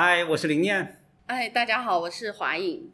[0.00, 0.96] 嗨，我是林念。
[1.26, 2.88] 哎，大家好，我是华颖。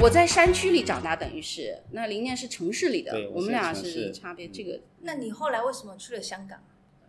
[0.00, 4.48] 我在山区里长大，等于是那林念是城市里的，我我们俩是差别。
[4.48, 6.58] 这个那你后来为什么去了香港？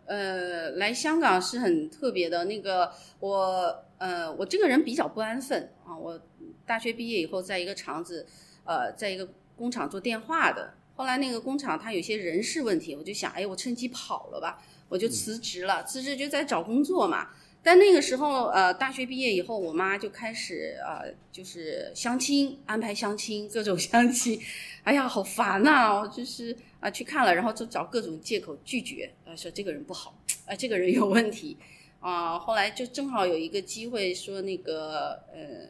[0.06, 2.44] 呃，来香港是很特别的。
[2.44, 2.92] 那个
[3.22, 5.96] 我呃，我这个人比较不安分啊。
[5.96, 6.20] 我
[6.66, 8.26] 大学毕业以后，在一个厂子，
[8.64, 10.74] 呃，在一个工厂做电话的。
[10.96, 15.84] 后来那个工厂它有些人事问题，我就想，哎，我趁机跑了吧，我就辞职了。
[15.84, 17.30] 辞职就在找工作嘛。
[17.66, 24.40] 但那个时候，呃，大学毕业以后，我妈就开始呃，就是相亲，安排相亲，各种相亲。
[24.84, 30.14] 哎呀，好烦呐、我就是啊、去看了，然后就找各种借口拒绝，呃，说这个人不好，
[30.46, 31.58] 哎、这个人有问题
[32.02, 35.70] 啊、后来就正好有一个机会，说那个呃，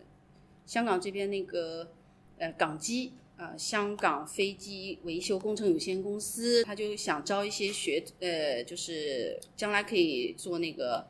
[0.66, 1.92] 香港这边那个
[2.38, 3.14] 呃港机。
[3.36, 11.08] 呃，香港飞机维修工程有限公司，他就想招一些学，呃，就是将来可以做那个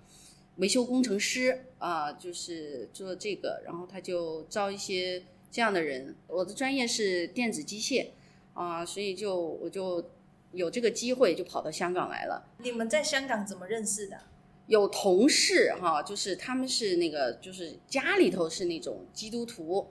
[0.55, 6.15] 维修工程师啊、就是做这个，然后他就招一些这样的人。
[6.27, 8.11] 我的专业是电子机械
[8.53, 10.09] 啊、所以就我就
[10.53, 12.49] 有这个机会就跑到香港来了。
[12.59, 14.17] 你们在香港怎么认识的？
[14.67, 19.85] 有同事哈，就是他们是那个，就是家里头是那种基督徒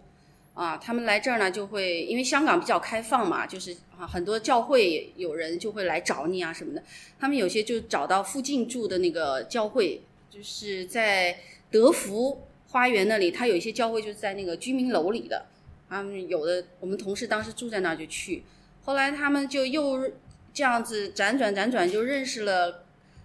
[0.54, 6.82] 啊，他们来这儿呢就会，因为香港比较开放嘛，就是啊很多教会有人就会来找你啊什么的，
[7.20, 10.00] 他们有些就找到附近住的那个教会，
[10.30, 11.38] 就是在
[11.70, 15.46] 德福花园那里，他有一些教会就是在那个居民楼里的，
[15.88, 18.42] 他们有的我们同事当时住在那儿就去，
[18.84, 20.10] 后来他们就又
[20.54, 22.84] 这样子辗转辗转就认识了。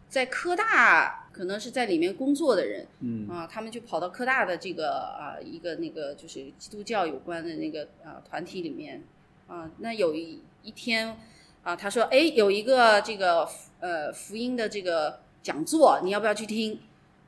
[0.09, 9.03] 在科大可能是在里面工作的人，嗯啊，他们就跑到科大的这个啊一个那个就是基督教有关的那个啊团体里面，
[9.47, 11.15] 啊，那有一一天
[11.61, 13.47] 啊，他说，哎，有一个这个
[13.79, 16.79] 呃福音的这个讲座，你要不要去听？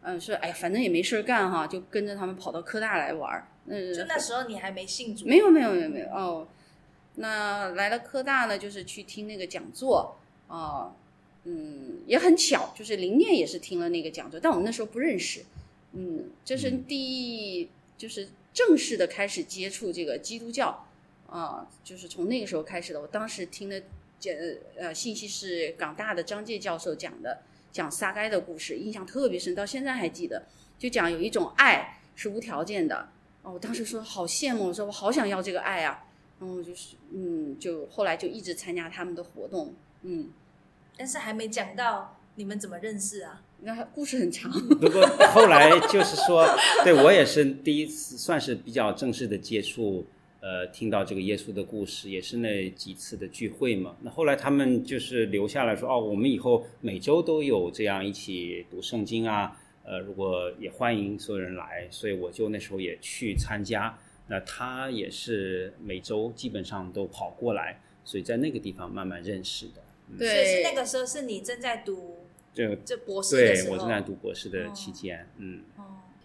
[0.02, 3.48] 嗯、说，哎呀，反正也没事儿干哈，就跟着他们跑到科大来玩儿。
[3.66, 6.48] 嗯，就那时候你还没信主，没有没有没有没有哦，
[7.16, 10.90] 那来了科大呢，就是去听那个讲座啊、
[11.44, 15.44] 嗯，也很巧，就是林念也是听了那个讲座，但我们那时候不认识，
[15.94, 20.86] 嗯，这是第一，就是正式的开始接触这个基督教
[21.28, 23.00] 啊、就是从那个时候开始的。
[23.00, 23.84] 我当时听的
[24.20, 24.34] 讲
[24.76, 30.44] 呃信息是港大的张介教授讲的，讲撒该的故事，印象特别深，到现在还记得，
[30.80, 33.10] 就讲有一种爱是无条件的。
[33.44, 36.04] 哦，我当时说好羡慕，我说我好想要这个爱啊，
[36.40, 40.30] 然后就是嗯，就后来就一直参加他们的活动，嗯，
[41.00, 43.42] 但是还没讲到你们怎么认识啊？
[43.62, 45.02] 那故事很长，不过
[45.34, 46.46] 后来就是说，
[46.84, 50.06] 对我也是第一次，算是比较正式的接触，
[50.42, 53.96] 呃，听到这个耶稣的故事，也是那几次的聚会嘛。
[54.02, 63.98] 那后来他们就是留下来说，哦，我们以后每周都有这样一起读圣经啊，呃，如果也欢迎所有人来，所以我就那时候也去参加。
[64.28, 69.82] 那他也是每周基本上都跑过来，所以在那个地方慢慢认识的。
[70.18, 72.18] 所以是对，那个时候是你正在读
[72.54, 75.64] 这这博士的时候，对我正在读博士的期间，嗯。
[75.78, 75.84] 哦。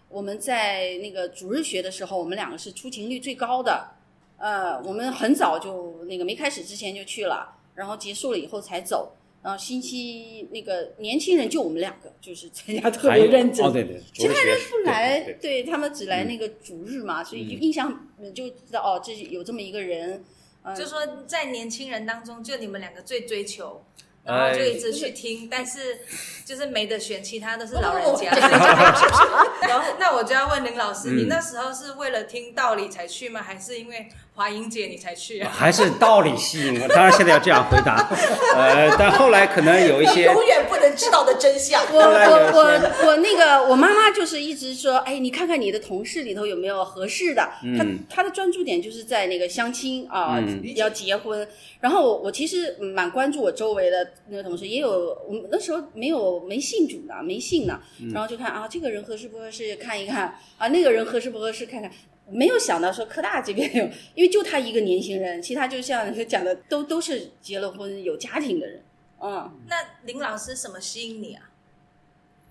[0.09, 3.95] 我们在那个主日学的时候，我们两个是出勤率最高的，
[4.37, 9.13] 呃，我们很早就那个没开始之前就去了，然后结束了以后才走。
[9.43, 13.63] 然后星期那个年轻人就我们两个，就是参加特别认真。
[13.63, 17.61] 哦，对对，其他人不来，对对他们只来那个主日嘛，所以就嗯。
[17.61, 20.23] 印象嗯就知道哦，这有这么一个人，
[20.65, 23.85] 呃，就说在年轻人当中，就你们两个最追求，
[24.25, 25.99] 哎然后就一直去听，但是
[26.43, 28.31] 就是没得选，其他都是老人家。
[28.33, 33.41] 哦 然后，那我就要问林老师，嗯你那时候是为了听道理才去吗？
[33.43, 35.49] 还是因为华英姐你才去啊？
[35.55, 36.87] 还是道理吸引我。
[36.89, 38.09] 当然现在要这样回答，
[38.53, 41.81] 呃，但后来可能有一些，永远不能知道的真相。
[41.93, 47.49] 我我我我那个我妈妈就是一直说，哎，你看看你的同事里头有没有合适的。
[47.63, 47.77] 嗯
[48.09, 51.47] 她她的专注点就是在那个相亲啊，嗯要结婚。
[51.79, 61.89] 然后我我其实蛮关注我周围的那个同事，也有我们那时候没有没信主的，没信的，嗯然后就看啊，这个人合适不合适看一看啊，那个人合适不合适看看。
[62.29, 63.83] 没有想到说科大这边有，
[64.15, 68.81] 因为就他一个年轻人，其他就像你讲的，都都是结了婚有家庭的人，
[69.21, 69.51] 嗯。
[69.67, 69.75] 那
[70.05, 71.49] 林老师什么吸引你啊？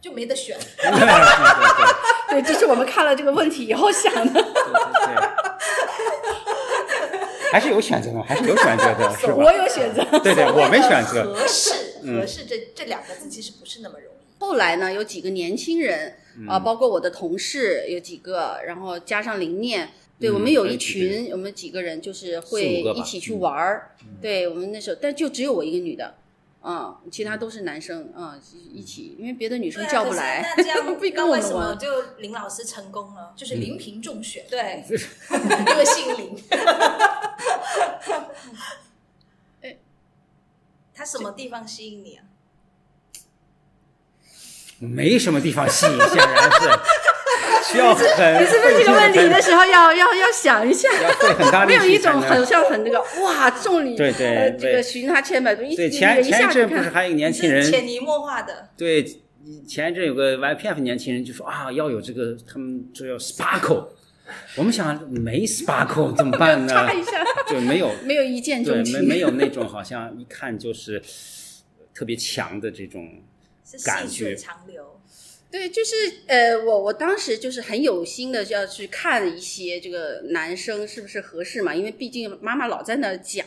[0.01, 0.57] 就没得选。
[0.77, 4.33] 对对对对，这是我们看了这个问题以后想的。
[4.35, 5.15] 对对，
[7.51, 9.35] 还是有选择的，还 是有选择的，是吧？
[9.35, 10.05] 我有选择。
[10.19, 11.35] 对对，我没选择。
[11.35, 11.73] 合适，
[12.03, 14.17] 嗯合适这这两个字其实不是那么容易。
[14.39, 16.17] 后来呢，有几个年轻人
[16.49, 23.91] 啊、包括我的同事有几个，然后加上林念，对，嗯我们有一群，我们几个人就是会一起去嗯玩儿。
[24.21, 26.15] 对我们那时候，但就只有我一个女的，
[26.63, 28.41] 嗯、其他都是男生，嗯、
[28.73, 31.77] 一起，因为别的女生叫不来，那这样， 不跟那为什么。
[31.77, 31.89] 就
[32.19, 33.33] 林老师成功了？
[33.37, 36.37] 就是林平中选，对， 因为姓林。
[40.97, 42.23] 他什么地方吸引你啊？
[44.91, 46.69] 没什么地方吸引，显然是
[47.73, 48.05] 需要很
[48.43, 50.89] 你是不是这个问题的时候要要要想一下？
[51.21, 59.03] 费很大力没有一种很像很那个哇，众里对对呃这个寻他千百度，一对，一前前一阵不是还有年轻人潜移默化的，对，
[59.67, 63.89] 前一阵有个 YPF 年轻人就说啊，要有这个，他们说要 sparkle，
[64.57, 66.73] 我们想没 sparkle 怎么办呢？
[66.73, 66.93] 插？
[66.93, 71.03] 一下，对，没有，没有一见对，钟情，没没有那种好像一看就是
[71.95, 73.09] 特别强的这种，
[73.65, 75.01] 是感细水长流。
[75.51, 75.95] 对，就是
[76.27, 83.47] 呃，我我当时就是很有心的就要去看一些这个男生是不是合适嘛，因为毕竟妈妈老在那儿讲，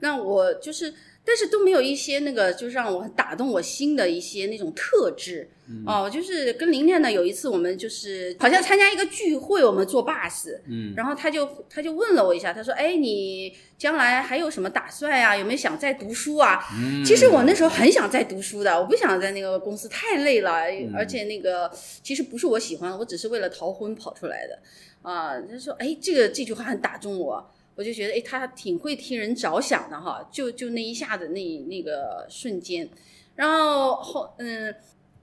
[0.00, 0.92] 那我就是，
[1.24, 5.48] 但是都没有一些那个就让我打动我心的一些那种特质。
[5.86, 15.36] 哦，就是跟林念呢有一次我们就是好像参加一个聚会，我们坐 bus，嗯，然后他就他就问了我一下，他说：“哎，你将来还有什么打算呀？
[15.36, 21.70] 有没有想再读书啊？”嗯其实我那时候很想再读书的，我不想在那个公司太累了，嗯而且那个
[22.02, 24.58] 其实不是我喜欢的，我只是为了逃婚跑出来的。
[25.02, 27.44] 啊，他说：“哎，这个这句话很打中我。”
[27.76, 32.88] 我就觉得，哎，他挺会替人着想的哈，就就那一下子那那个瞬间，
[33.34, 34.74] 然后后嗯，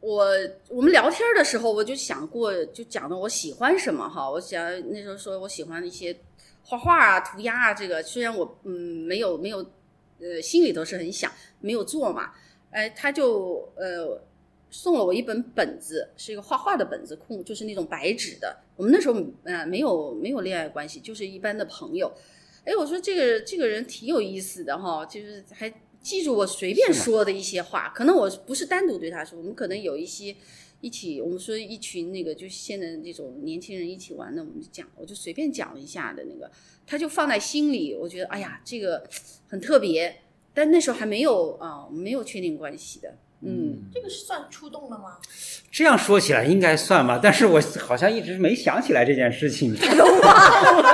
[0.04, 0.26] 我
[0.68, 4.30] 我们聊天的时候，我就想过，就讲的我喜欢什么哈。
[4.30, 4.62] 我想
[4.92, 6.14] 那时候说我喜欢一些
[6.62, 8.72] 画画啊、涂鸦啊，这个虽然我嗯
[9.08, 9.66] 没有没有
[10.20, 12.32] 呃心里头是很想，没有做嘛。
[12.70, 14.22] 哎，他就呃
[14.70, 18.58] 送了我一本本子，是一个画画的本子，空就是那种白纸的。
[18.76, 22.12] 我们那时候呃没有没有恋爱关系，就是一般的朋友。
[22.66, 25.74] 哎，我说这个这个人挺有意思的哈，就是还
[26.04, 30.36] 记住我随便说的一些话，可能我不是单独对他说，我们可能有一些
[30.82, 36.52] 一起，我们说一群那个就现在这种年轻人一起玩的，我们就讲，我就随便讲了一下的那个，
[36.86, 39.08] 他就放在心里，我觉得哎呀，这个
[39.48, 40.18] 很特别，
[40.54, 45.18] 但那时候还没有啊、没有确定关系的，嗯，这个是算触动了吗？
[45.72, 49.74] 这样说起来应该算吧，但是我好像一直没想起来这件事情。
[49.74, 50.94] 他当年送了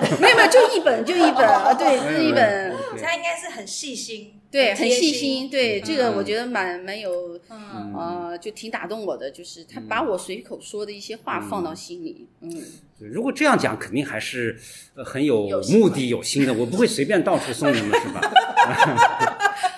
[0.00, 7.38] 本， 没有没有，就一本 就一本啊，对，就一本，他应该是很细心，对，很细心，对，这个嗯我觉得蛮蛮有。
[7.50, 12.62] 嗯，呃，就挺打动我的，就是他把我随口说的一些话放到心里，嗯，
[12.98, 14.58] 如果这样讲，肯定还是
[14.94, 16.54] 呃很有目的、有心的。
[16.54, 18.20] 我不会随便到处送你们， 是吧？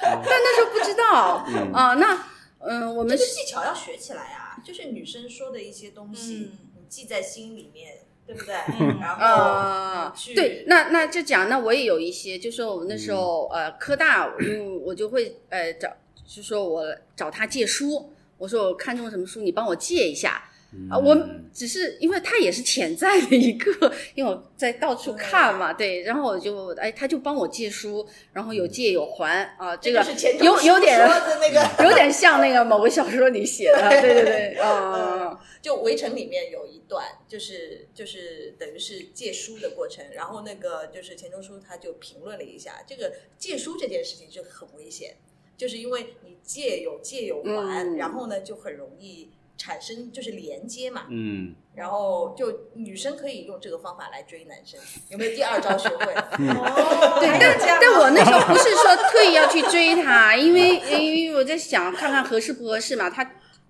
[0.02, 1.72] 但那时候不知道嗯。
[1.72, 2.24] 啊、那
[2.60, 4.58] 嗯、我这们个技巧要学起来啊！
[4.64, 6.58] 就是女生说的一些东西，嗯。
[6.76, 7.94] 你记在心里面，
[8.26, 8.54] 对不对？
[8.80, 15.88] 嗯然后呃，对，那那就讲，那我也有一些，就说我们那时候、呃科大，嗯，我就会呃找，
[16.26, 16.84] 就说我
[17.14, 20.42] 找他借书，我说我看中什么书，你帮我借一下。
[20.90, 21.16] 啊，我
[21.54, 30.04] 只是因为他也是潜在的一个， 因为我在到处看嘛，对，然后我就哎，他就帮我借书，然后有借有还啊，这个
[30.40, 34.14] 有有点那个， 有点像那个某个小说里写的， 对。
[34.14, 45.16] 对对，啊、就《围城》里面有一段，就是就是等于是借书的过程，然后那个就是钱钟书他就评论了一下，这个借书这件事情就很危险，
[45.56, 47.96] 就是因为你借有借有还，嗯。
[47.96, 54.78] 然后呢就很容易产生就是连接嘛，嗯，然后就女生可以用这个方法来追男生，
[55.10, 56.12] 有没有第二招学会？
[56.14, 56.20] 了？
[56.38, 63.08] 哦，对，但但我那时候不是说特意要去追他， 因为因为我在想看看合适不合适嘛。
[63.10, 63.22] 他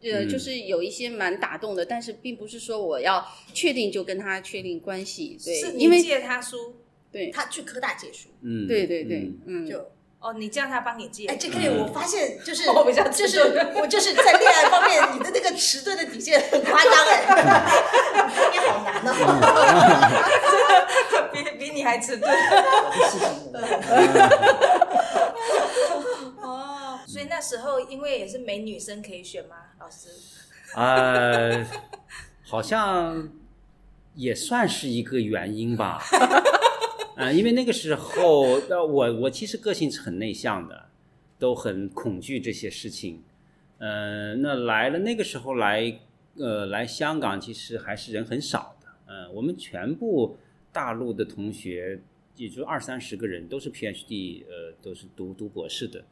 [0.03, 0.29] 呃嗯。
[0.29, 6.77] 就是有一些蛮打动的，但是并不是说我要确定就跟他确定关系，是对，因为借他书
[7.11, 7.31] 对。
[7.31, 9.91] 他去科大借书，嗯，对对对嗯，嗯，就
[10.27, 13.39] 哦，你叫他帮你借，哎，这个我发现就是我比较就是
[13.77, 17.23] 我就是在恋爱方面，你的那个迟钝的底线很夸张哎，
[18.51, 19.15] 你好难哦。
[21.33, 22.29] 比比你还迟钝。
[26.43, 29.55] 哦，所以那时候因为也是没女生可以选吗？
[29.79, 30.09] 老师，
[30.75, 31.65] 呃，
[32.43, 33.29] 好像
[34.17, 36.03] 也算是一个原因吧。
[37.17, 40.91] 呃，因为那个时候，呃，我我其实个性是很内向的，
[41.39, 43.23] 都很恐惧这些事情。
[43.79, 45.99] 呃，那来了那个时候来，
[46.37, 48.89] 呃，来香港其实还是人很少的。
[49.07, 50.37] 呃，我们全部
[50.71, 51.99] 大陆的同学，
[52.37, 56.05] 也就二三十个人，都是 PhD，呃，都是读读博士的。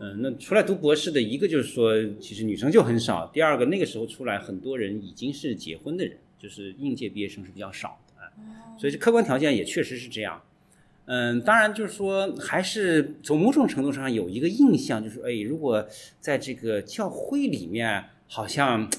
[0.00, 8.00] 嗯，那出来读博士的一个就是说，其实女生就很少；第二个，那个时候出来很多人已经是结婚的人，就是应届毕业生是比较少。
[8.78, 10.42] 所以这客观条件也确实是这样。
[11.06, 15.86] 嗯，当然就是说，还是从某种程度上有一个印象，就是哎，如果
[16.20, 18.90] 在这个教会里面，好像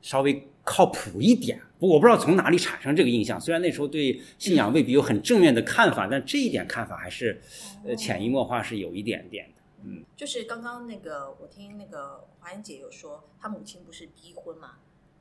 [0.00, 1.60] 稍微靠谱一点。
[1.78, 7.40] 不我不知道从哪里产生这个印象，虽然那时候对信仰未必有很正面的看法，但这一点看法还是
[7.86, 9.62] 呃潜移默化是有一点点的。
[9.84, 14.72] 嗯，就是刚刚那个，我听那个华英姐有说，她母亲不是逼婚嘛，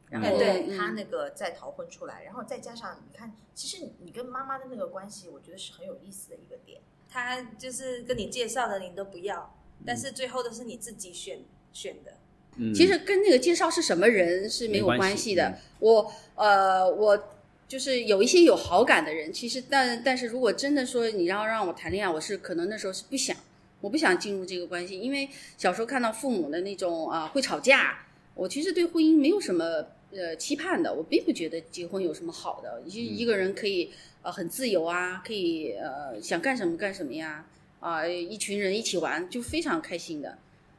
[0.10, 6.82] 然后对嗯她那个再逃婚出来，然后再加上你看，其实你跟妈妈的那个关系，我觉得是很有意思的一个点。
[7.10, 11.40] 他就是跟你介绍的，你都不要，但是最后都是你自己选
[11.74, 12.14] 选的。
[12.58, 15.48] 嗯其实跟那个介绍是什么人是没有关系的。
[15.50, 17.30] 嗯我呃，我
[17.68, 23.38] 就是有一些有好感的人，其实但但是如果真的说你要让我谈恋爱，我是可能那时候是不想，
[23.80, 37.46] 我不想进入这个关系，因为小时候看到父母的那种啊、会吵架，我其实对婚姻没有什么呃期盼的，我并不觉得结婚有什么好的，一一个人可以呃很自由啊，可以呃想干什么干什么呀，
[37.80, 40.38] 啊、一群人一起玩就非常开心的，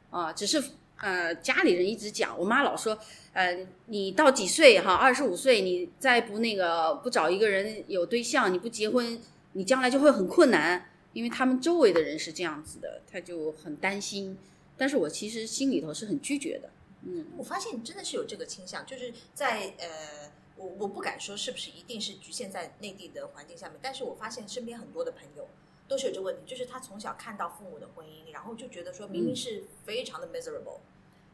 [0.09, 0.61] 啊、只是
[0.97, 2.97] 呃家里人一直讲，我妈老说，
[3.33, 9.19] 呃你到几岁哈，二十五岁你再不那个不找一个人有对象，你不结婚，
[9.53, 14.37] 你将来就会很困难，因为他们周围的人是这样子的，他就很担心，
[14.77, 16.69] 但是我其实心里头是很拒绝的，
[17.03, 17.27] 嗯。
[17.37, 25.47] 我发现真的是有这个倾向，就是在呃，我我不敢说是不是一定是局限在内地的环境下面，但是我发现身边很多的朋友
[25.87, 30.79] 都是有这个问题，就是他从小看到父母的婚姻，然后就觉得说明明是非常的 miserable，、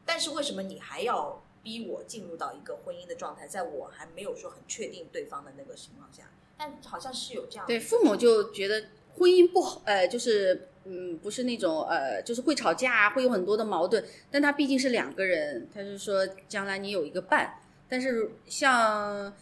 [0.04, 14.02] 但是为什么你还要逼我进入到一个婚姻的状态，在我还没有说很确定对方的那个情况下，但好像是有这样的对，父母就觉得婚姻不好，呃，就是嗯，不是那种呃，就是会吵架啊，会有很多的矛盾。
[14.30, 17.60] 但他毕竟是两个人，他是说将来你有一个伴。
[17.88, 19.32] 但是像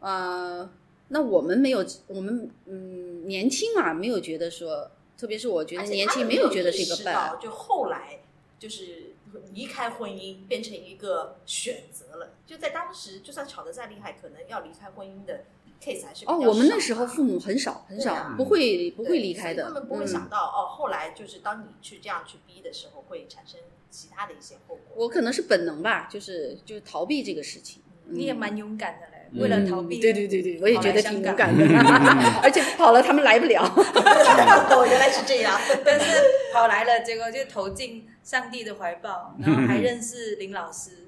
[0.00, 0.68] 呃，
[1.08, 7.14] 那我们没有，我们嗯年轻嘛，没有觉得说，特别是我觉得年轻没有觉得是一个伴。
[7.14, 8.18] 到就后来
[8.58, 9.12] 就是
[9.52, 12.30] 离开婚姻变成一个选择了。
[12.46, 15.44] 就在当时，就算吵得再厉害，可能要离开婚姻的
[15.80, 19.64] case 还是比较哦，我们那时候父母很少很少，啊不会不会离开的。
[19.64, 24.96] 他们不会嗯想到、哦，后来就是当你去这样去逼的时候，会产生其他的一些后果。
[24.96, 27.82] 我可能是本能吧，就是就是逃避这个事情。
[28.08, 31.64] 你也蛮勇敢的嘞，嗯为了逃避，嗯对对对对，我也觉得挺勇敢的
[32.42, 33.62] 而且跑了他们来不了。
[33.66, 35.58] 哦，原来是这样。
[35.84, 36.22] 但是
[36.54, 41.05] 跑来了，结果就投进上帝的怀抱，然后还认识林老师。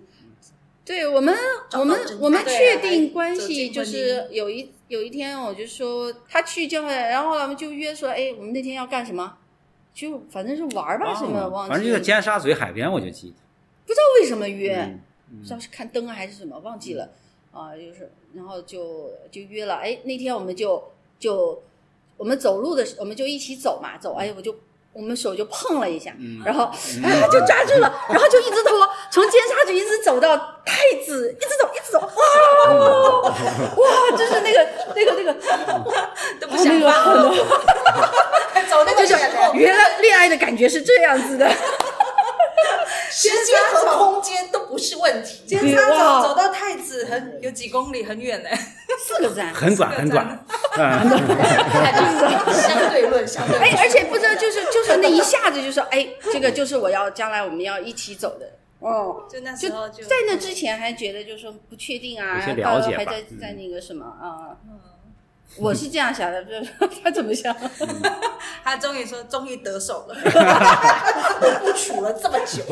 [0.88, 1.36] 对我们，
[1.74, 9.36] 我们我们确定关系，就是有一有一天，我就说他去教会，然后我们就约说，哎，我们那天要干什么？
[9.92, 13.34] 就反正是玩儿吧，什么哦忘记了，反正就在尖沙咀海边，我就记得。
[13.84, 14.76] 不知道为什么约，
[15.30, 17.10] 嗯不知道是看灯啊还是什么，忘记了
[17.52, 20.82] 啊，就是然后就就约了，哎，那天我们就
[21.18, 21.62] 就
[22.16, 24.56] 我们走路的时，我们就一起走嘛，走，哎，我就
[24.98, 26.42] 我们手就碰了一下，嗯。
[26.44, 26.74] 然后啊
[27.30, 30.36] 就抓住了，然后就一直拖，从尖沙咀一直走到
[30.66, 30.74] 太
[31.06, 35.32] 子，一直走一直走，哇哇，就是那个那个那个
[36.40, 37.30] 都不想那放个了，
[38.68, 41.48] 走那就是个，原来恋爱的感觉是这样子的，
[43.10, 45.42] 时间和空间都不是问题。
[45.46, 48.48] 尖沙哇走走到太子很有几公里，很远呢。
[48.98, 50.24] 四个站，很短很短，
[50.76, 51.02] 啊，
[52.52, 53.62] 相对论，相对论。
[53.62, 58.50] 哎，而且不知道，就是就是那一下子就说，哎，这个就是我要将来我们要一起走的。
[58.80, 63.38] 哦，就那就时候就在那之前还觉得就是说不确定啊，到了解吧还在嗯。
[63.40, 64.80] 在那个什么啊，嗯
[65.56, 67.54] 我是这样想的，不知道他怎么想？
[68.62, 70.14] 他终于说终于得手了，
[71.60, 72.62] 不处了这么久，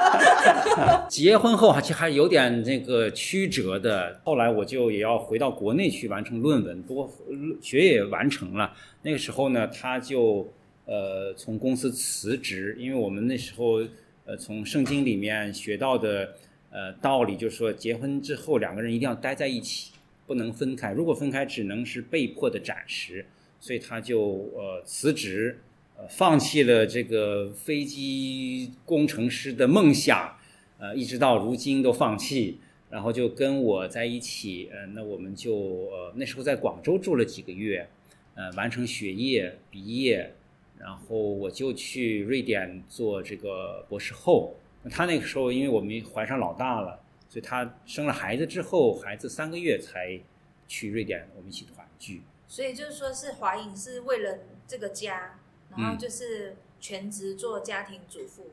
[1.08, 4.20] 结婚后还其实还有点那个曲折的。
[4.24, 8.72] 后来我就也要回到国内去完成论文，不过呃学业也完成了。
[9.02, 10.46] 那个时候呢，他就
[10.84, 13.80] 呃从公司辞职，因为我们那时候
[14.26, 16.28] 呃从圣经里面学到的
[16.70, 19.92] 呃道理，就是说结婚之后两个人一定要待在一起，
[20.30, 20.92] 不能分开。
[20.92, 23.26] 如果分开，只能是被迫的暂时。
[23.58, 25.58] 所以他就呃辞职，
[25.96, 30.36] 呃放弃了这个飞机工程师的梦想。
[30.78, 35.52] 呃，一直到如今都放弃，然后就跟我在一起，呃，那我们就
[35.90, 37.88] 呃那时候在广州住了几个月，
[38.36, 40.32] 呃，完成学业毕业，
[40.78, 44.54] 然后我就去瑞典做这个博士后。
[44.88, 46.99] 他那个时候因为我们怀上老大了，
[47.30, 50.20] 所以他生了孩子之后，孩子三个月才
[50.66, 52.22] 去瑞典，我们一起团聚。
[52.48, 55.38] 所以就是说是华影是为了这个家，
[55.70, 58.50] 然后就是全职做家庭主妇。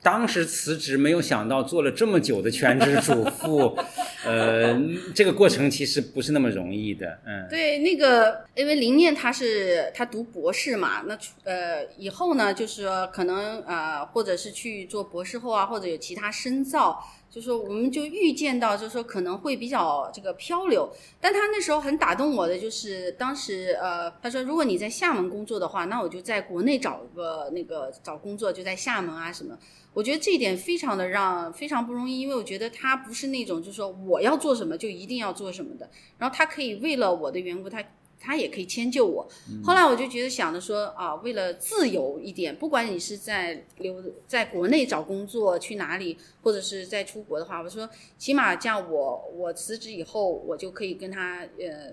[0.00, 3.76] 当时辞职，没有想到做了这么久的全职主妇，
[4.26, 4.76] 呃，
[5.14, 7.46] 这个过程其实不是那么容易的，嗯。
[7.48, 17.00] 对，那个因为林念她是她读博士嘛，那呃以后呢，就是说可能呃，或者是去做博士后啊，或者有其他深造，
[17.32, 20.92] 就说我们就预见到，就是说可能会比较这个漂流。
[21.18, 29.58] 但他那时候很打动我的，就是当时呃，他说如果你在厦门工作的话，那我就在国内找个那个找工作，就在厦门啊什么。
[29.94, 37.82] 我觉得这一点非常的让非常不容易，因为我觉得他不是那种就是说我要做什么就一定要做什么的，然后他可以为了我的缘故，他
[38.22, 39.28] 他也可以迁就我。
[39.64, 51.92] 后来我就觉得想着说啊，为了自由一点，不管你是在留在国内找工作去哪里，或者是在出国的话，我说起码这样我我辞职以后，我就可以跟他呃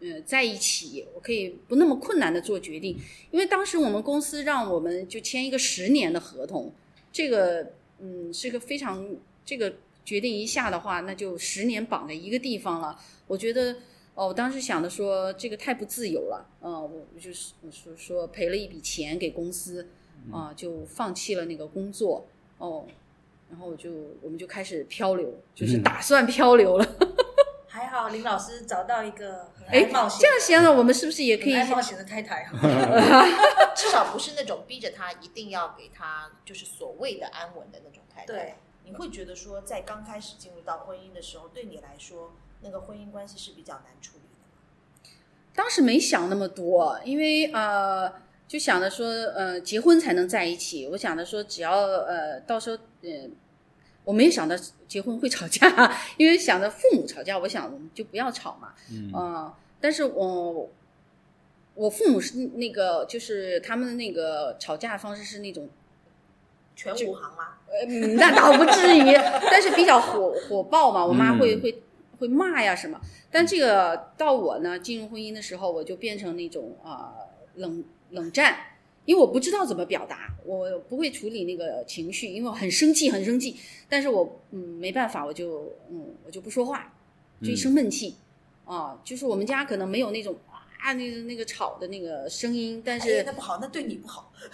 [0.00, 2.98] 呃在一起，我可以不那么困难的做决定，
[3.30, 6.72] 因为当时我们公司让我们就签一个十年的合同。
[7.12, 9.06] 这个嗯是个非常
[9.44, 9.74] 这个
[10.04, 12.98] 决定一下的话，那就十年绑在一个地方了。
[13.26, 13.76] 我觉得
[14.20, 19.88] 哦，我当时想的说这个太不自由了，嗯，我就是我说说赔了一笔钱给公司，
[20.30, 22.26] 啊，就放弃了那个工作，
[22.58, 22.84] 哦，
[23.48, 26.86] 然后我就我们就开始漂流，就是打算漂流了。
[27.66, 32.46] 还好林老师找到一个很哎爱冒，险这样想想，我们是不是也可以很爱冒险的太太？
[33.74, 38.26] 至少不是那种逼着他一定要给他就是所谓的安稳的那种太太。
[38.26, 45.10] 对，你会觉得说，在刚开始进入到婚姻的时候，对你来说，那个婚姻关系是比较难处理的。
[45.54, 48.12] 当时没想那么多，因为呃，
[48.46, 50.86] 就想着说，呃，结婚才能在一起。
[50.88, 53.28] 我想着说，只要呃，到时候呃，
[54.04, 54.54] 我没有想到
[54.86, 55.68] 结婚会吵架，
[56.16, 58.72] 因为想着父母吵架，我想我们就不要吵嘛。
[58.90, 60.70] 嗯、但是我
[61.74, 65.68] 我父母是那个，就是他们的那个吵架方式是那种
[66.76, 67.58] 全武行吗？
[67.68, 69.12] 呃，那倒不至于，
[69.50, 71.82] 但是比较火火爆嘛，我妈会、嗯会
[72.20, 73.00] 会骂呀什么。
[73.32, 77.14] 但这个到我呢进入婚姻的时候，我就变成那种啊、
[77.56, 78.56] 冷冷战，
[79.06, 83.56] 因为我不知道怎么表达，我不会处理那个情绪，因为我很生气很生气，
[83.88, 86.92] 但是我嗯没办法，我就嗯我就不说话，
[87.42, 88.14] 就一生闷气
[88.66, 90.36] 啊、就是我们家可能没有那种。
[90.82, 94.32] 啊，那个那个吵的那个声音，但是哎那不好，那对你不好。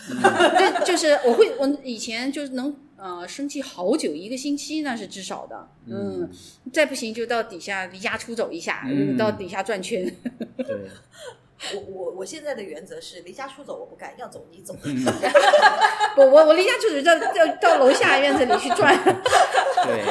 [0.59, 6.31] 对，就是我会，我以前就是能呃生气好久，一个星期那是至少的，嗯，
[6.73, 10.11] 再不行就到底下离家出走一下，嗯到底下转圈。
[10.57, 10.89] 对，
[11.75, 14.75] 我我我现在的原则是离家出走我不干，要走你走。
[16.17, 18.95] 我我我离家出走到到到楼下院子里去转。
[19.85, 20.03] 对，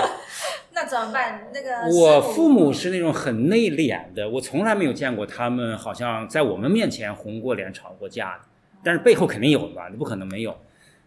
[0.71, 1.49] 那怎么办？
[1.53, 8.43] 那个我师父母是那种很内敛的，我从来没有见过他们好像在我们面前红过脸、吵过架的，
[8.83, 10.55] 但是背后肯定有吧，你不可能没有。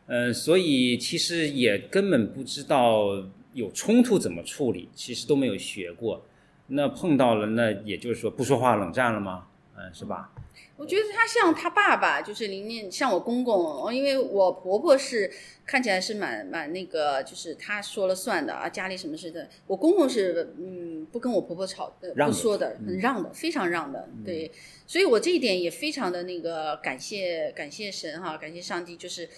[0.08, 6.24] 呃，所以其实也根本不知道有冲突怎么处理，其实都没有学过。
[6.68, 9.46] 那碰到了，那也就是说不说话冷战了吗？
[9.76, 10.32] 嗯、是吧？
[10.76, 15.30] 我觉得他像他爸爸，就是林念，像我公公，哦因为我婆婆是
[15.66, 19.48] 看起来是蛮蛮那个，就是她说了算的啊，家里什么事的。
[19.66, 24.50] 我公公是嗯不跟我婆婆吵的，不说的，很让的，非常让的，对。
[24.86, 29.28] 所以我这一点也非常的那个感谢感谢神哈，感谢上帝，就是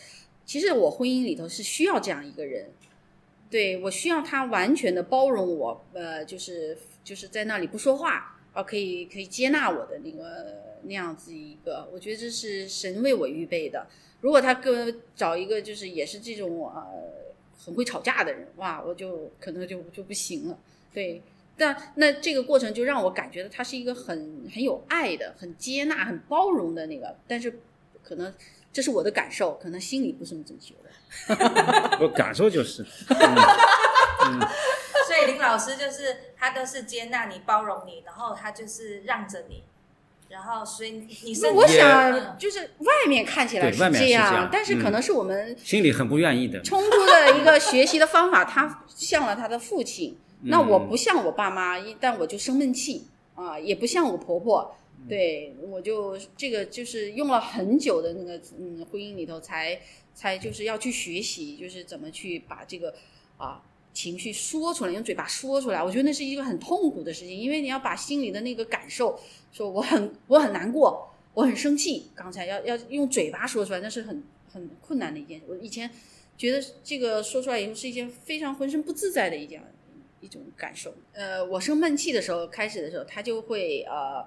[0.51, 2.69] 其实我婚姻里头是需要这样一个人，
[3.49, 13.87] 对我需要他完全的包容我，呃，就是就是在那里不说话，啊，可以可以接纳我的那个那样子一个，我觉得这是神为我预备的。
[14.23, 16.85] 如果他跟找一个就是也是这种呃
[17.57, 20.59] 很会吵架的人，哇，我就可能就就不行了。
[20.93, 21.23] 对，
[21.57, 27.61] 但那这个过程就让我感觉到他是一个很很有爱的、很接纳、很包容的那个，但是
[28.03, 28.35] 可能
[28.73, 31.99] 这是我的感受，可能心里不是这么觉得。
[32.01, 32.85] 我感受就是
[35.07, 39.65] 所以林老师就是他都是接纳你、包容你，然后他就是让着你，
[40.29, 46.61] 然后所以你是我嗯想就是外面看起来是这样但是可嗯能是我们心里很不愿意的。
[46.63, 54.77] 冲突的一个学习的方法，他像了他的父亲，那我不像我爸妈，一但我就生闷气啊，也不像我婆婆，
[55.09, 59.81] 对我就这个就是用了很久的那个嗯婚姻里头才
[60.15, 62.95] 才就是要去学习，就是怎么去把这个
[63.37, 69.19] 啊情绪说出来，用嘴巴说出来，我觉得那是一个很痛苦的事情，因为你要把心里的那个感受，
[69.51, 75.47] 说我很我很难过，我很生气，刚才要要用嘴巴说出来，那是很很困难的一件事。
[75.49, 75.91] 我以前
[76.37, 79.63] 觉得这个说出来以后是一件非常浑身不自在的一件
[80.21, 80.95] 一种感受。
[81.13, 84.25] 呃，我生闷气的时候，开始的时候，他就会呃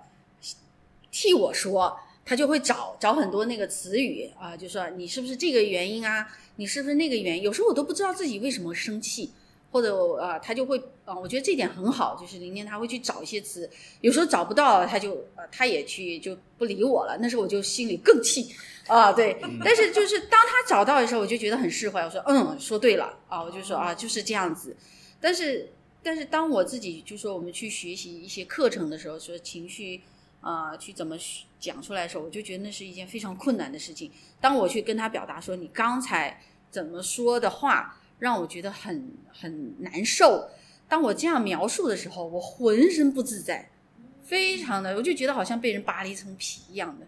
[1.13, 1.95] 替我说，
[2.25, 7.43] 他就会找找很多那个词语啊，就说你是不是这个原因啊，你是不是那个原因？
[7.43, 9.31] 有时候我都不知道自己为什么生气，
[9.71, 13.69] 或者啊，他就会啊，我觉得这点很好，就是林念他会去找一些词，
[14.01, 18.49] 有时候找不到，他就呃他也去就不理我了，那时候我就心里更气
[18.87, 19.37] 啊，对。
[19.63, 24.75] 但是就是当他找到的时候，我就觉得很释怀，我说嗯，说对了啊，我就说啊，就是这样子。
[25.21, 25.69] 但是
[26.01, 30.01] 但是当我自己就说我们去学习一些课程的时候，说情绪。
[30.43, 31.15] 啊，去怎么
[31.57, 34.11] 讲出来的时候，我就觉得那是一件非常困难的事情。
[34.41, 40.49] 当我去跟他表达说你刚才怎么说的话，让我觉得很很难受。
[40.89, 43.69] 当我这样描述的时候，我浑身不自在，
[44.21, 47.07] 非常的，我就觉得好像被人扒了一层皮一样的。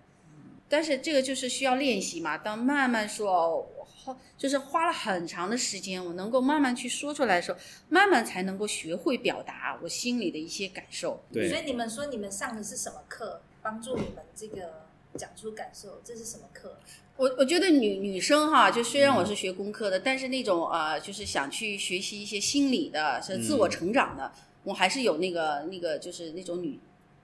[0.67, 2.37] 但是这个就是需要练习嘛。
[2.37, 3.67] 当慢慢说，
[4.03, 7.57] 花就是花了很长的时间，我能够慢慢去说出来的时候，
[7.89, 11.23] 慢慢才能够学会表达我心里的一些感受。
[11.31, 16.01] 对所以你们说你们上的是什么课，帮助你们这个讲出感受？
[16.03, 16.77] 这是什么课？
[17.17, 24.29] 我我觉得女女生哈，就虽然我是学工科的，但是那种呃，就是想去学习一些心理的、是自我成长的，
[24.63, 26.77] 我还是有那个那个就是那种女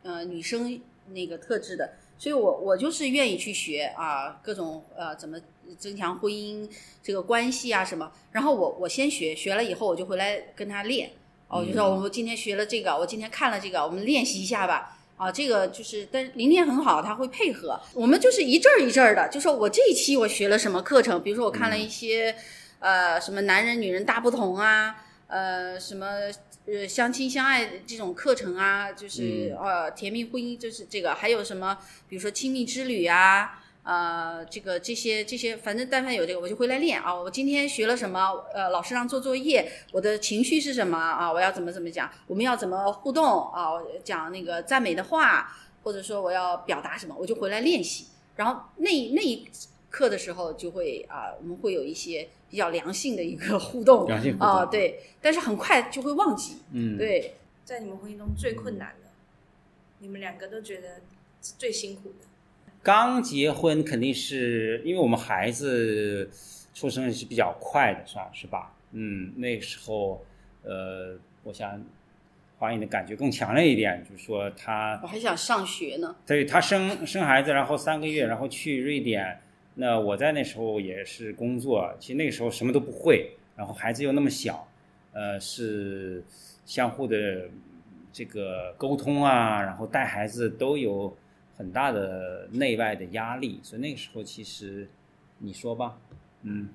[0.04, 5.39] 呃女生那个特质的，所以我我就是愿意去学啊，各种呃怎么
[5.79, 6.69] 增强婚姻
[7.01, 11.10] 这个关系啊什么，然后我我先学，学了以后我就回来跟他练，
[11.47, 14.99] 哦，我就说我们今天学了这个，我今天看了这个，我们练习一下吧。
[15.17, 17.79] 啊，这个就是，但是林天很好，他会配合。
[17.95, 22.36] 我们就是一阵儿一阵儿的，就说我这一期我学了什么课程，比如说我看了一些，
[22.77, 26.05] 呃，什么男人女人大不同啊，呃，什么
[26.65, 33.58] 呃相亲相爱这种课程啊，就是、呃甜蜜婚姻，就是这个，还有什么，比如说亲密之旅啊。
[33.84, 37.12] 呃，这个这些这些，反正但凡有这个，我就回来练啊。
[37.12, 38.45] 我今天学了什么？
[38.54, 41.34] 呃，老师让做作业，我的情绪是什么啊？
[41.34, 42.08] 我要怎么怎么讲？
[42.28, 43.71] 我们要怎么互动啊？
[44.04, 48.06] 讲那个赞美的话，或者说我要表达什么，我就回来练习。
[48.36, 49.50] 然后那那一
[49.91, 57.36] 课的时候，就会啊、我们会有一些比较良性的一个互动良性互动啊、对，但是很快就会忘记，嗯，对。
[57.63, 59.10] 在你们婚姻中最困难的，
[59.99, 60.95] 你们两个都觉得
[61.41, 62.25] 是最辛苦的。
[62.84, 66.30] 刚结婚肯定是因为我们孩子
[66.73, 68.30] 出生是比较快的，是吧？
[68.34, 68.75] 是吧？
[68.91, 70.25] 嗯，那个时候，
[70.63, 71.82] 呃，我想
[72.58, 79.39] 华颖的感觉更强烈一点，就是说他我还想上学呢，对他生生孩子，然后三个月，然后去瑞典。
[79.82, 84.67] 那我在那时候也是工作，其实那个时候什么都不会，然后孩子又那么小，
[85.12, 86.24] 呃，是
[86.67, 87.50] 相互的
[88.13, 91.17] 这个沟通啊，然后带孩子都有
[91.58, 94.88] 很大的内外的压力，所以那个时候其实
[95.39, 95.98] 你说吧，
[96.44, 96.70] 嗯，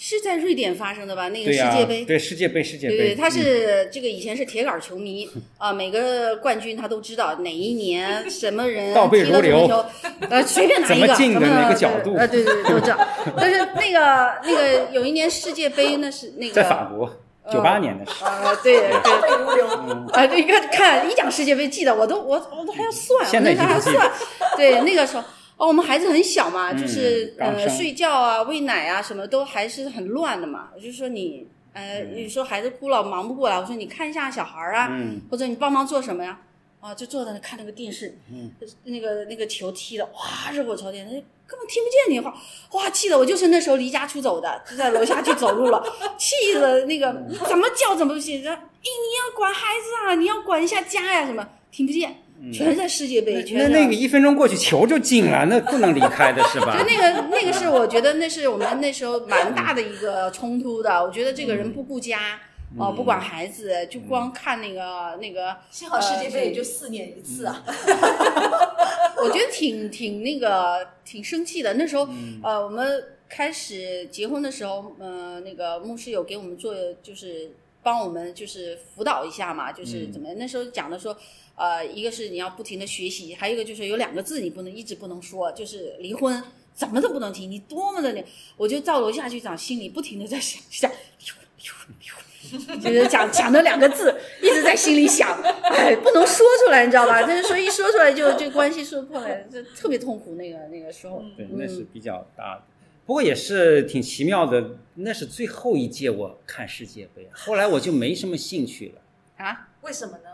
[0.00, 1.28] 是在瑞典发生的吧？
[1.28, 5.28] 那个、世界杯，对世界杯，世界杯，对对，他嗯是这个以前是铁杆球迷
[5.58, 12.98] 啊，每个冠军他都知道哪一年什么人倒背踢了如流什么球，呃，随便拿一个怎么进的什么哪个角度呃，对对对，都知道。
[13.36, 17.12] 但是那个那个有一年世界杯，那是那个在法国
[17.52, 19.66] 九八年的事，啊，对对倒背如流。
[20.12, 24.12] 啊，这个看一讲世界杯，记得我都我我都还要算，现在已经我那时候还算。
[24.56, 25.24] 对，那个时候
[25.58, 30.70] 哦，我们孩子很小嘛，嗯就是呃睡觉啊、喂奶啊什么都还是很乱的嘛。
[30.74, 36.40] 我就说你呃，有时候孩子哭了忙不过来，我说你看一下小孩儿啊，嗯或者你帮忙做什么呀？
[36.80, 38.50] 啊，就坐在那看那个电视，嗯
[38.84, 42.32] 那个那个球踢的，哇，热火朝天，根本听不见你话，
[42.72, 45.82] 哇，气的我就是那时候离家出走的，就在楼下去走路了，
[46.16, 47.12] 气的那个
[47.48, 52.22] 怎么叫怎么不行，说，哎，你要管孩子啊，你要管一下家呀，什么听不见，
[52.52, 56.84] 全是在世界杯，全是嗯那那个一分钟过去球就进了，那不能离开的是吧 就？
[56.86, 61.02] 那个那个是我觉得那是我们那时候蛮大的一个冲突的。
[61.04, 62.38] 我觉得这个人不顾家，
[62.78, 67.64] 哦、不管孩子，就光看那个那个，幸好世界杯也就四年一次啊，
[69.20, 71.74] 我觉得挺挺那个挺生气的。
[71.74, 72.08] 那时候，
[72.42, 77.50] 呃，我们开始结婚的时候，呃，那个牧师有给我们做，就是
[77.82, 81.16] 帮我们就是辅导一下嘛，就是怎么、那时候讲的说。
[81.58, 86.40] 呃，一个是你要不停的学习，还有一个就是有两个字你不能一直不能说，就是离婚，
[86.72, 87.46] 怎么都不能提。
[87.48, 88.24] 你多么的那，
[88.56, 97.22] 我就到楼下去讲，心里不停的在想想，离婚离婚离婚，就是讲讲那两个字，一直在心里想，哎，不能说出来，你知道吧？
[97.26, 100.36] 但是说一说出来就就关系说破了，就特别痛苦。
[100.36, 102.62] 那个那个时候，对，那是比较大的。
[103.04, 110.30] 不过也是挺奇妙的，那是最后一届我看世界杯，后来我就没什么兴趣了，啊，为什么呢？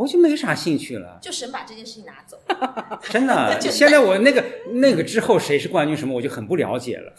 [0.00, 2.40] 我就没啥兴趣了，就神把这件事情拿走。
[3.10, 3.60] 真的。
[3.60, 7.12] 现在我那个那个之后谁是冠军什么，我就很不了解了。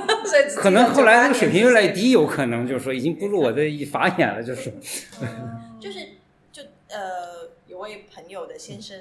[0.56, 4.72] 可能后来那个水平越来越低，有可能就是说已经不入我的一法眼了，就是说。
[5.78, 5.98] 就是
[6.50, 8.98] 就呃，有位朋友的先生，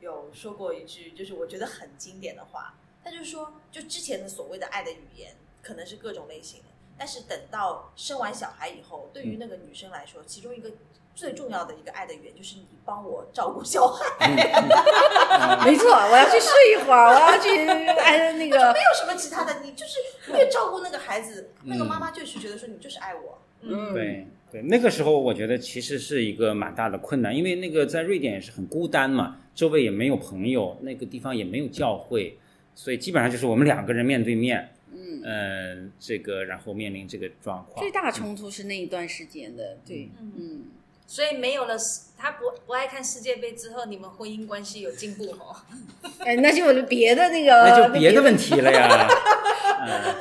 [0.00, 6.66] 有说过一句，就是我觉得很经典的话，他就说，就之前的所谓的爱的语言可能是各种类型的，
[6.98, 10.70] 但是等到生完小孩以后，对于那个女生来说，其中一个
[11.14, 14.28] 最重要的一个爱的语言就是你帮我照顾小孩，
[15.64, 17.48] 没错，我要去睡一会儿，我要去
[18.00, 19.98] 哎那个没有什么其他的，你就是
[20.32, 32.38] 越照顾那个孩子，那个妈妈就是觉得说你就是爱我，嗯对对，那个时候我觉得其实是一个蛮大的困难，因为那个在瑞典也是很孤单嘛，周围也没有朋友，那个地方也没有教会，
[32.74, 37.90] 所以基本上就是我们两个人面对面，嗯，呃，这个然后面临这个状况最。
[37.90, 40.32] 大冲突是那一段时间的，对，嗯。
[40.36, 40.64] 嗯，
[41.12, 41.76] 所以没有了
[42.16, 45.62] 他不不爱看世界杯之后，你们婚姻关系有进步吗。
[46.24, 48.58] 哎，那就别的那个， 那就别的问题。
[48.62, 48.88] 了呀，
[49.86, 50.14] 嗯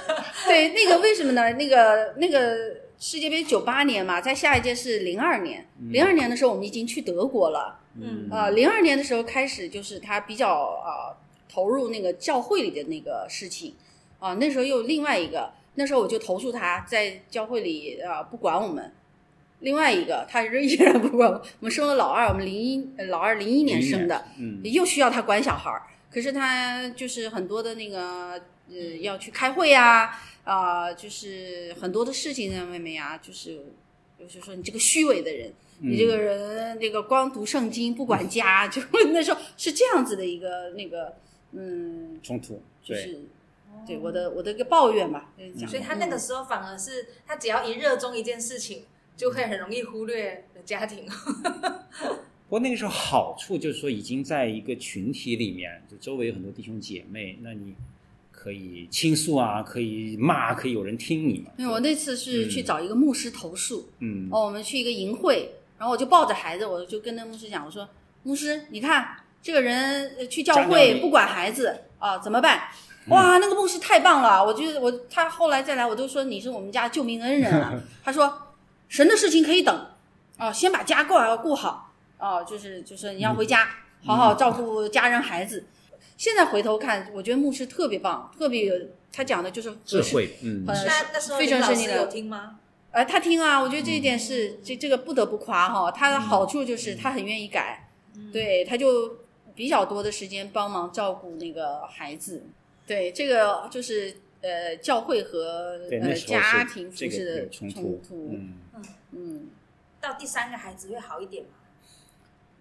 [0.45, 1.53] 对，那个为什么呢？
[1.53, 2.57] 那个那个
[2.99, 7.79] 世界杯九八年嘛，在下一届是零二年，零二年的时候我们已经去德国了。
[7.95, 10.49] 嗯呃，零二年的时候开始，就是他比较
[10.83, 11.15] 呃
[11.49, 13.75] 投入那个教会里的那个事情
[14.19, 18.91] 啊、那时候又另外一个，那时候我就投诉他在教会里啊、不管我们。
[19.61, 21.41] 另外一个，他依然不管我们。
[21.59, 33.65] 我们生了老二，我们零一呃老二零一年生的，嗯又需要他管小孩儿，可是他就是很多的那个呃要去开会呀、啊，就是很多的事情在外面呀、就是
[34.19, 38.81] 就是说你这个虚伪的人，你这个人那个光读圣经不管家， 就
[39.13, 41.15] 那时候是这样子的一个那个
[41.53, 43.19] 嗯，冲突，对，就是
[43.85, 48.83] 对我的我的一个抱怨吧，就是讲所以他那个时候反而是他只要一热衷一件事情，
[49.21, 51.05] 就会很容易忽略家庭。
[52.49, 57.75] 不过那个时候好处就是说，已经在一个群体里面，就周围有很多弟兄姐妹，那你
[58.31, 61.51] 可以倾诉啊，可以骂，可以有人听你嘛。
[61.57, 67.87] 因为我那次是去找一个牧师投诉，嗯哦，我们去一个营会，然后我就抱着孩子，我就跟那牧师讲，我说
[68.23, 72.63] ：“牧师，你看这个人呃去教会不管孩子啊，怎么办？”
[73.07, 74.43] 哇，那个牧师太棒了！
[74.43, 77.81] 我觉得我他后来再来，我都说你是我们家救命恩人了。
[78.03, 78.31] 他说
[78.91, 79.87] ：“神的事情可以等
[80.35, 83.69] 啊，先把家过好顾好啊，就是就是你要回家
[84.05, 85.63] 好好照顾家人孩子。”
[86.17, 88.75] 现在回头看，我觉得牧师特别棒，特别有
[89.13, 92.59] 他讲的就是智慧，嗯呃那那时候非林老师常顺利的有听吗？
[92.91, 97.89] 呃，他听啊，我觉得这一点是、这这个不得不夸哈，他的好处就是他很愿意改，
[98.33, 99.19] 对，他就
[99.55, 102.43] 比较多的时间帮忙照顾那个孩子，
[102.85, 108.57] 对，这个就是呃教会和呃家庭服饰的有冲突，嗯，
[109.11, 109.49] 嗯，
[109.99, 111.49] 到第三个孩子会好一点吗？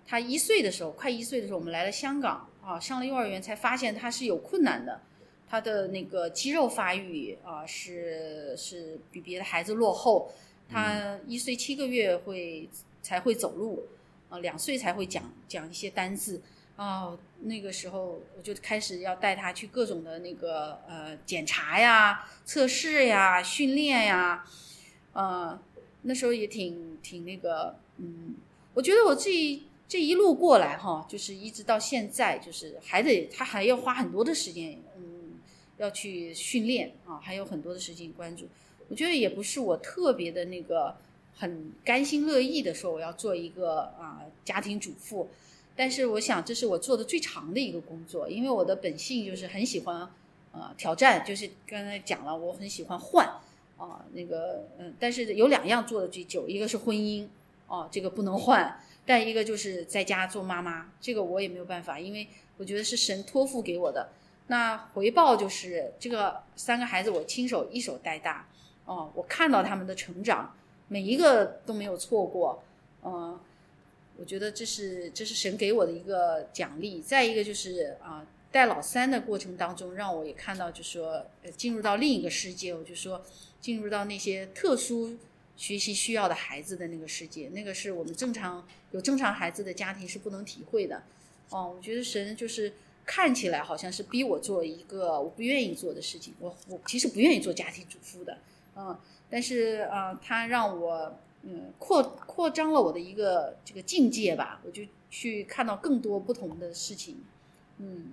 [0.06, 5.00] 他一岁的时候，快一岁的时候，我们来了香港啊，上了幼儿园才发现他是有困难的，
[5.48, 10.32] 他的那个肌肉发育啊是是比别的孩子落后，
[10.68, 12.68] 他一岁七个月会
[13.02, 13.86] 才会走路，
[14.28, 16.42] 啊，两岁才会讲讲一些单字。
[16.80, 24.46] 哦，那个时候我就开始要带他去各种的那个呃检查呀、测试呀、训练呀，
[25.12, 25.60] 呃，
[26.00, 28.34] 那时候也挺挺那个，嗯，
[28.72, 35.34] 我觉得我这一这一路过来哈，就是一直到现在，就是还得他还要花很多的时间，嗯，
[35.76, 38.48] 要去训练啊，还有很多的时间关注。
[38.88, 40.96] 我觉得也不是我特别的那个
[41.36, 45.28] 很甘心乐意的说我要做一个啊家庭主妇，
[45.80, 50.06] 但是我想这是我做的最长的一个工作，因为我的本性就是很喜欢
[50.52, 53.26] 呃挑战，就是刚才讲了，我很喜欢换
[53.78, 57.26] 啊那个嗯，但是有两样做的最久，一个是婚姻
[57.66, 64.10] 哦、这个不能换，但一个就是在家做妈妈，这个我也没有办法，因为我觉得是神托付给我的。
[64.48, 68.46] 那回报就是这个三个孩子我亲手一手带大，
[68.84, 70.54] 哦，我看到他们的成长，
[70.88, 72.62] 每一个都没有错过，
[73.02, 73.40] 嗯、
[74.20, 77.00] 我觉得这是这是神给我的一个奖励。
[77.00, 83.24] 再一个就是啊、带老三的过程当中，让我也看到，就说呃进入到另一个世界，我就说
[83.60, 85.16] 进入到那些特殊
[85.56, 91.02] 学习需要的孩子的那个世界，那个是我们正常有正常孩子的家庭是不能体会的。
[91.48, 92.72] 哦，我觉得神就是
[93.06, 98.38] 看起来好像是逼我做一个我不愿意做的事情，我我其实不愿意做家庭主妇的，
[98.76, 98.96] 嗯，
[99.28, 107.24] 但是啊、他让我嗯扩扩张了我的一个这个境界吧，我就去看到更多不同的事情，
[107.78, 108.12] 嗯。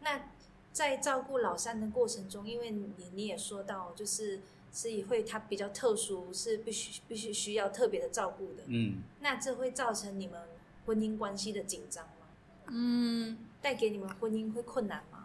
[0.00, 0.30] 那
[0.72, 4.40] 在照顾老三的过程中，因为你你也说到，就是
[4.72, 8.64] 是会他比较特殊，是必须必须需要特别的照顾的。
[8.66, 10.40] 嗯，那这会造成你们
[10.86, 12.26] 婚姻关系的紧张吗？
[12.68, 15.21] 嗯，带给你们婚姻会困难吗？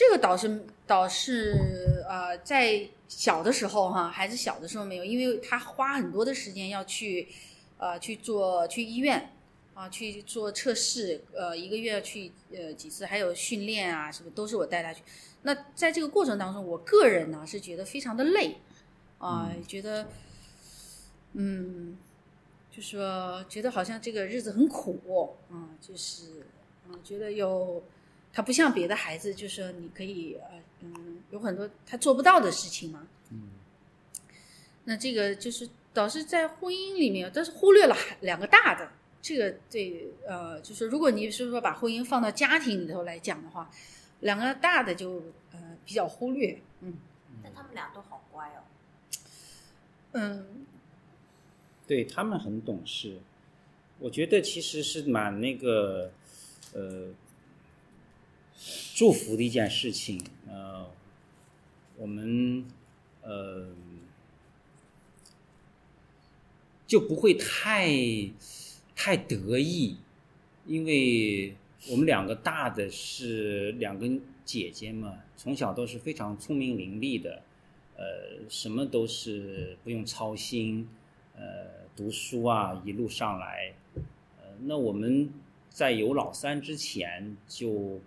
[0.00, 7.28] 这个倒是倒是呃，在小的时候哈，孩子小的时候没有，因为他花很多的时间要去
[7.76, 9.30] 呃去做去医院
[9.74, 15.02] 啊，去做测试，呃，一个月去呃几次，还有训练啊，什么都是我带他去。
[15.42, 18.56] 那在这个过程当中，我个人呢是觉得非常的累，
[19.18, 20.08] 啊、觉得，
[21.34, 21.98] 嗯，
[22.70, 26.40] 就说觉得好像这个日子很苦，啊、就是，
[26.88, 27.82] 啊、觉得有，
[28.32, 33.06] 他不像别的孩子，就是说你可以，呃，嗯，有很多他做不到的事情嘛。
[34.84, 38.90] 那这个就是导致在婚姻里面，但是忽略了两个大的。
[39.22, 43.70] 这个对，呃，就是如果你是说把婚姻放到家庭里头来讲的话，
[44.20, 46.58] 两个大的就呃比较忽略。
[46.80, 46.94] 嗯
[47.42, 48.60] 但他们俩都好乖哦。
[50.12, 50.66] 嗯，
[51.86, 53.18] 对他们很懂事，
[53.98, 56.10] 我觉得其实是蛮那个，
[56.72, 57.08] 呃，
[58.94, 60.20] 祝福的一件事情。
[60.48, 60.86] 呃，
[61.96, 62.64] 我们
[63.22, 63.68] 呃
[66.86, 67.88] 就不会太
[68.94, 69.96] 太得意，
[70.66, 71.54] 因为
[71.88, 74.06] 我们两个大的是两个
[74.44, 77.42] 姐姐嘛，从小都是非常聪明伶俐的，
[77.96, 78.04] 呃，
[78.48, 80.88] 什么都是不用操心，
[81.34, 83.72] 呃，读书啊一路上来，
[84.38, 85.32] 呃，那我们
[85.70, 88.00] 在有老三之前就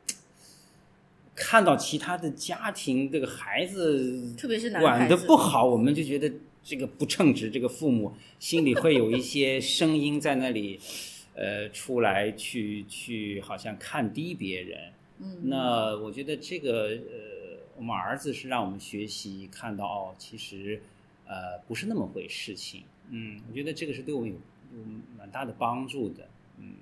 [1.35, 6.31] 看到其他的家庭这个孩子特别是男管的不好，我们就觉得
[6.63, 10.79] 这个不称职，这个父母心里会有一些声音在那里，
[11.35, 14.79] 呃，出来去去好像看低别人。
[15.19, 20.81] 嗯，那我觉得这个呃，我们儿子是让我们学习看到哦，其实
[21.25, 22.83] 呃不是那么回事情。
[23.09, 24.83] 嗯，我觉得这个是对我们有有
[25.17, 26.27] 蛮大的帮助的。
[26.57, 26.75] 嗯，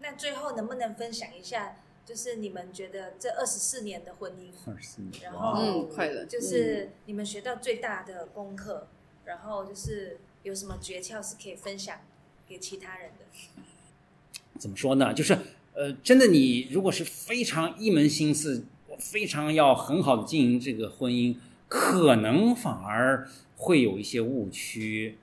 [0.00, 1.76] 那最后能不能分享一下，
[2.06, 8.86] 就是你们觉得这二十四年的婚姻，二十四年，然后嗯快乐就是你们学到最大的功课，
[9.24, 11.98] 然后就是有什么诀窍是可以分享
[12.46, 13.26] 给其他人的？
[14.56, 15.12] 怎么说呢？
[15.12, 15.36] 就是
[15.74, 25.18] 呃，真的，你如果是非常一门心思，我非常要很好的经营这个婚姻，可能反而会有一些误区。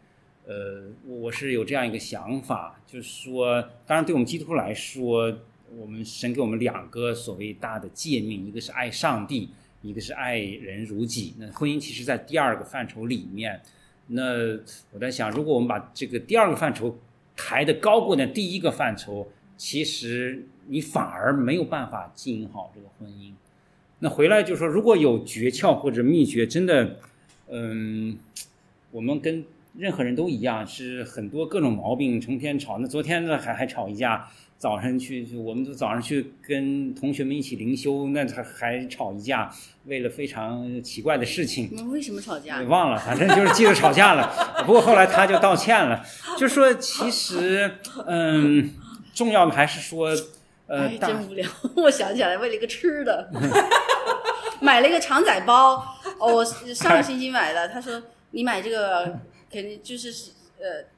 [0.46, 5.34] 呃，我我是有这样一个想法，就是说，当然对我们基督徒来说，
[5.78, 9.50] 我们神给我们两个所谓大的诫命，一个是爱上帝，
[9.82, 11.34] 一个是爱人如己。
[11.38, 13.62] 那婚姻其实在第二个范畴里面。
[14.08, 14.24] 那
[14.92, 17.00] 我在想，如果我们把这个第二个范畴
[17.36, 23.32] 抬得高过那第一个范畴，其实你反而没有办法经营好这个婚姻。
[24.00, 27.00] 那回来就说，如果有诀窍或者秘诀，真的，
[27.48, 28.18] 嗯，
[28.92, 29.46] 我们跟
[29.78, 32.78] 任何人都一样，是很多各种毛病，成天吵。
[32.80, 34.30] 那昨天呢还还吵一架，
[34.63, 39.52] 早上去，我们就早上去跟同学们一起灵修，那还还吵一架，
[39.84, 41.67] 为了非常奇怪的事情。
[41.69, 42.65] 你们为什么吵架给？
[42.65, 44.34] 忘了，反正就是记得吵架了。
[44.65, 46.02] 不过后来他就道歉了，
[46.39, 47.69] 就说其实，
[48.08, 48.69] 嗯，
[49.13, 50.08] 重要的还是说，
[50.67, 51.45] 呃，哎，真无聊。
[51.76, 53.30] 我想起来，为了一个吃的，
[54.62, 55.76] 买了一个肠仔包。
[56.19, 57.67] 哦，我上个星期买的。
[57.67, 59.19] 他说你买这个
[59.52, 60.10] 肯定就是
[60.58, 60.92] 呃，我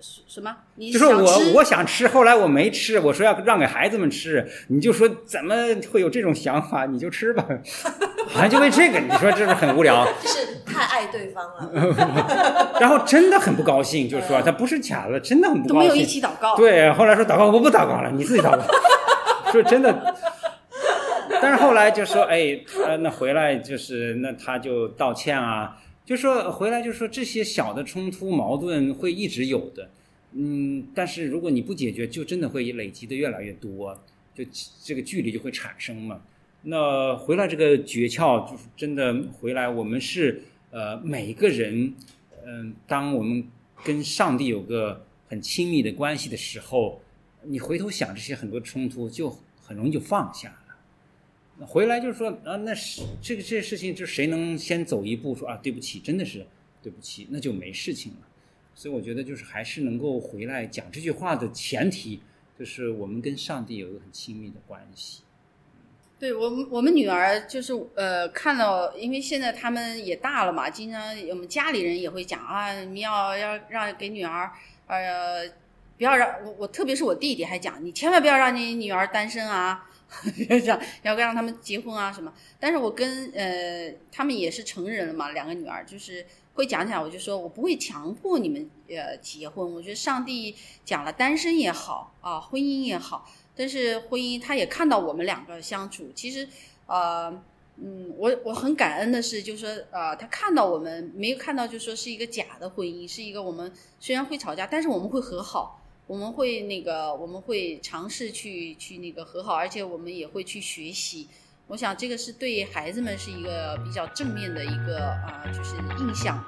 [0.00, 0.54] 什什么？
[0.76, 5.54] 你就说我我想吃，后来我没吃，我说要让给孩子们吃，你就说怎么
[5.92, 6.86] 会有这种想法？
[6.86, 7.44] 你就吃吧，
[8.30, 10.06] 好像就为这个，你说这是很无聊。
[10.22, 12.76] 就是太爱对方了。
[12.80, 16.20] 然后真的很不高兴，就说他不是假的，真的很不高都没有一兴。
[16.20, 16.56] 起祷告。
[16.56, 18.62] 对，后来说祷告，我不祷告了，你自己祷告。
[19.50, 20.14] 说真的，
[21.40, 25.74] 但是后来就说，哎，他那回来就是那他就道歉啊，
[26.08, 29.90] 就说回来就说这些小的冲突矛盾会一直有的，
[30.32, 33.94] 嗯，但是如果你不解决，就真的会累积的越来越多，
[34.34, 34.42] 就
[34.82, 36.22] 这个距离就会产生嘛。
[36.62, 40.40] 那回来这个诀窍就是真的回来，我们是
[40.70, 41.92] 呃每个人，
[42.46, 43.46] 嗯、当我们
[43.84, 47.02] 跟上帝有个很亲密的关系的时候，
[47.42, 49.28] 你回头想这些很多冲突，就
[49.62, 50.67] 很容易就放下了。
[51.66, 56.46] 回来就是说啊，那是这个这些事情，就谁能先走一步说啊，对不起，真的是
[56.82, 58.18] 对不起，那就没事情了。
[58.74, 62.20] 所以我觉得就是还是能够回来讲这句话的前提，
[62.58, 65.22] 就是我们跟上帝有一个很亲密的关系。
[66.20, 74.50] 对我们，我们女儿就是呃，看到，因为现在他们也大了嘛，经常我们家里人也会讲啊，你要要让给女儿，
[74.86, 75.48] 呃，
[75.96, 79.88] 不要让我我，特别是我弟弟还讲，你千万不要让你女儿单身啊，
[80.48, 82.32] 要讲要让他们结婚啊什么。
[82.58, 90.54] 但是我跟呃，他们也是成人了嘛，两个女儿就是会讲讲，我就说我不会强迫你们呃结婚，我觉得上帝
[90.84, 93.28] 讲了，单身也好啊，婚姻也好。
[93.54, 96.48] 但是婚姻，他也看到我们两个相处，其实，
[96.86, 97.28] 呃，
[97.76, 105.77] 嗯，我我很感恩的是，就是说，呃，他看到我们没有看到，就说是一个假的婚姻，是一个我们虽然会吵架，但是我们会和好，
[106.08, 111.28] 我们会那个我们会尝试去去那个和好，而且我们也会去学习。
[111.66, 116.42] 我想这个是对孩子们是一个比较正面的一个啊、就是印象。